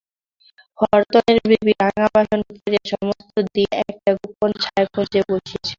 হরতনের 0.79 1.39
বিবি 1.45 1.73
রাঙা 1.81 2.07
বসন 2.13 2.39
পরিয়া 2.49 2.83
সমস্তদিন 2.91 3.69
একটা 3.83 4.11
গোপন 4.19 4.49
ছায়াকুঞ্জে 4.61 5.21
বসিয়া 5.29 5.59
ছিল। 5.59 5.69